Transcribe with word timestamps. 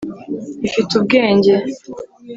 ifite 0.67 0.91
ubwenge 0.99 1.53